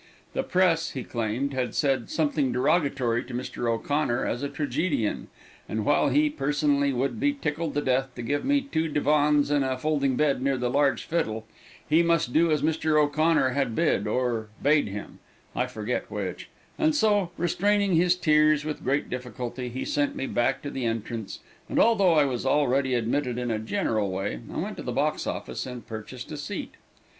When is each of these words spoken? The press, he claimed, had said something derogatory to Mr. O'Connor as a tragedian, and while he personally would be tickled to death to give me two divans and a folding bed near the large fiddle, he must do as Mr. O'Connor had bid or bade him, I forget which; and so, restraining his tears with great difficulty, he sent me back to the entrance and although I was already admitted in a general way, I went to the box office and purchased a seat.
The 0.33 0.41
press, 0.41 0.93
he 0.93 1.03
claimed, 1.03 1.53
had 1.53 1.75
said 1.75 2.09
something 2.09 2.51
derogatory 2.51 3.23
to 3.25 3.35
Mr. 3.35 3.69
O'Connor 3.69 4.25
as 4.25 4.41
a 4.41 4.49
tragedian, 4.49 5.27
and 5.69 5.85
while 5.85 6.09
he 6.09 6.27
personally 6.27 6.91
would 6.91 7.19
be 7.19 7.33
tickled 7.33 7.75
to 7.75 7.81
death 7.81 8.15
to 8.15 8.23
give 8.23 8.43
me 8.43 8.61
two 8.61 8.87
divans 8.87 9.51
and 9.51 9.63
a 9.63 9.77
folding 9.77 10.15
bed 10.15 10.41
near 10.41 10.57
the 10.57 10.71
large 10.71 11.03
fiddle, 11.03 11.45
he 11.87 12.01
must 12.01 12.33
do 12.33 12.49
as 12.51 12.63
Mr. 12.63 12.99
O'Connor 12.99 13.49
had 13.49 13.75
bid 13.75 14.07
or 14.07 14.47
bade 14.59 14.87
him, 14.87 15.19
I 15.55 15.67
forget 15.67 16.09
which; 16.09 16.49
and 16.79 16.95
so, 16.95 17.29
restraining 17.37 17.93
his 17.93 18.15
tears 18.15 18.65
with 18.65 18.83
great 18.83 19.07
difficulty, 19.07 19.69
he 19.69 19.85
sent 19.85 20.15
me 20.15 20.25
back 20.25 20.63
to 20.63 20.71
the 20.71 20.83
entrance 20.83 21.41
and 21.69 21.77
although 21.79 22.13
I 22.13 22.25
was 22.25 22.43
already 22.43 22.95
admitted 22.95 23.37
in 23.37 23.51
a 23.51 23.59
general 23.59 24.09
way, 24.09 24.39
I 24.51 24.57
went 24.57 24.77
to 24.77 24.83
the 24.83 24.91
box 24.91 25.27
office 25.27 25.67
and 25.67 25.85
purchased 25.85 26.31
a 26.31 26.37
seat. 26.37 26.73